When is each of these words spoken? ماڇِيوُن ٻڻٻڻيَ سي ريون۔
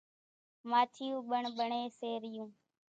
ماڇِيوُن 0.69 1.19
ٻڻٻڻيَ 1.29 1.81
سي 1.97 2.09
ريون۔ 2.23 2.49